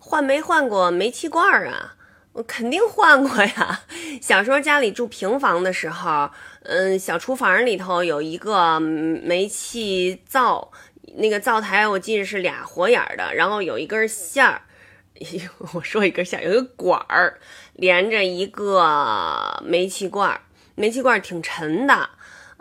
[0.00, 1.94] 换没换过煤气罐啊？
[2.32, 3.80] 我肯定换过呀。
[4.20, 6.30] 小时候家里住平房的时候，
[6.62, 10.72] 嗯，小厨房里头有一个煤气灶，
[11.16, 14.62] 那个灶台我记得是俩火眼的，然后有一根线儿。
[15.74, 17.38] 我说一根线，有一个管儿
[17.74, 20.40] 连着一个煤气罐，
[20.76, 22.08] 煤气罐挺沉的。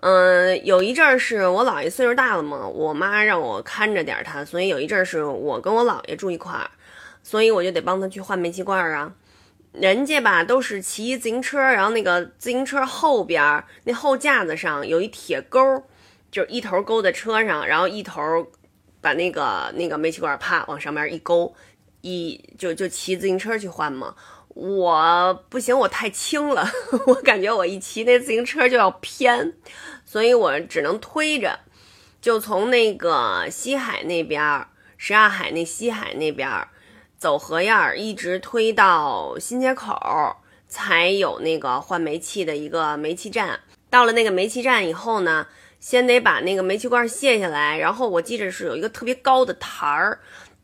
[0.02, 6.70] 嗯，有一阵儿是我姥爷岁数大了嘛，我妈让我看着点他，所以有一阵儿是我跟我姥爷住一块儿，
[7.24, 9.14] 所以我就得帮他去换煤气罐啊。
[9.72, 15.84] 人家吧都是骑自行车，然后那个自行车后边那后架子上有一铁钩，
[16.32, 18.22] 就一头勾在车上，然后一头
[19.00, 21.54] 把那个那个煤气罐啪往上面一勾，
[22.02, 24.16] 一就就骑自行车去换嘛。
[24.56, 26.68] 我不行，我太轻了，
[27.06, 29.54] 我感觉我一骑那自行车就要偏，
[30.04, 31.60] 所以我只能推着，
[32.20, 34.42] 就从那个西海那边，
[34.98, 36.50] 什刹海那西海那边
[37.20, 40.36] 走河沿儿，一直推到新街口，
[40.68, 43.60] 才有那个换煤气的一个煤气站。
[43.90, 45.46] 到了那个煤气站以后呢，
[45.80, 50.20] 先得把那个煤气罐卸下来，然后我记着是有一个特别高的台儿。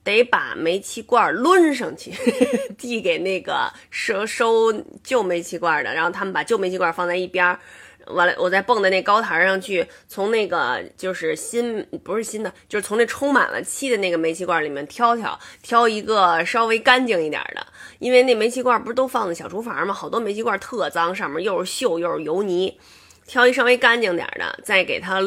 [0.05, 2.13] 得把煤气罐抡上去，
[2.77, 4.71] 递给那个收收
[5.03, 7.59] 旧煤气罐的，然后他们把旧煤气罐放在一边儿，
[8.07, 17.65] 完了我再蹦到那高台上去，从那个就是新不是新的，就是从那充满了气的那个煤气罐里面挑挑，挑一个稍微干净一点的，
[17.99, 19.93] 因为那煤气罐不是都放在小厨房吗？
[19.93, 22.79] 好多煤气罐特脏，上面又是锈又是油泥，
[23.27, 25.19] 挑一稍微干净点的，再给它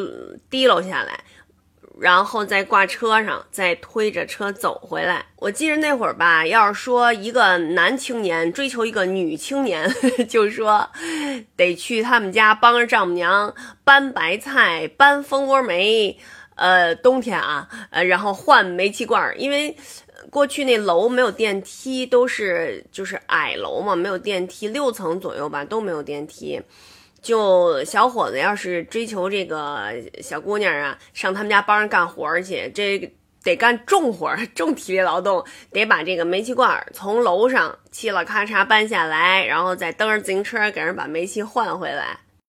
[0.49, 1.21] 滴漏下来。
[2.01, 5.25] 然后再挂车上，再推着车走回来。
[5.37, 9.93] 我记着那会儿吧，要是说一个男青年追求一个女青年，
[10.29, 10.89] 就说
[11.57, 16.19] 得去他们家帮着丈母娘搬白菜、搬蜂窝煤。
[16.61, 19.77] 呃，冬天啊，呃，然后换煤气罐，因为
[20.29, 26.61] 过去那楼没有电梯，都是就是矮楼嘛，没有电梯，六层左右吧都没有电梯。
[27.21, 29.93] 就小伙子要是追求这个
[30.23, 33.13] 小姑娘啊，上他们家帮人干活去，这
[33.43, 42.19] 得干重活，重体力劳动，得把这个煤气罐从楼上嘁了咔嚓搬下来，然后再蹬着自行车给人把煤气换回来。